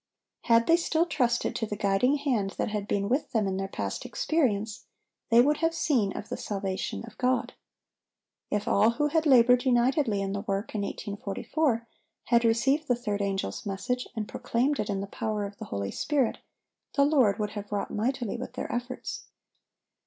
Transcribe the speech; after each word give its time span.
Had 0.45 0.65
they 0.65 0.77
still 0.77 1.05
trusted 1.05 1.55
to 1.55 1.67
the 1.67 1.75
guiding 1.75 2.15
hand 2.15 2.55
that 2.57 2.69
had 2.69 2.87
been 2.87 3.07
with 3.07 3.33
them 3.33 3.45
in 3.45 3.57
their 3.57 3.67
past 3.67 4.03
experience, 4.03 4.87
they 5.29 5.41
would 5.41 5.57
have 5.57 5.75
seen 5.75 6.11
of 6.17 6.29
the 6.29 6.37
salvation 6.37 7.03
of 7.05 7.19
God. 7.19 7.53
If 8.49 8.67
all 8.67 8.89
who 8.97 9.09
had 9.09 9.27
labored 9.27 9.63
unitedly 9.63 10.19
in 10.19 10.33
the 10.33 10.41
work 10.41 10.73
in 10.73 10.81
1844, 10.81 11.87
had 12.23 12.43
received 12.43 12.87
the 12.87 12.95
third 12.95 13.21
angel's 13.21 13.63
message 13.63 14.07
and 14.15 14.27
proclaimed 14.27 14.79
it 14.79 14.89
in 14.89 15.01
the 15.01 15.05
power 15.05 15.45
of 15.45 15.57
the 15.59 15.65
Holy 15.65 15.91
Spirit, 15.91 16.39
the 16.95 17.05
Lord 17.05 17.37
would 17.37 17.51
have 17.51 17.71
wrought 17.71 17.91
mightily 17.91 18.37
with 18.37 18.53
their 18.53 18.71
efforts. 18.73 19.25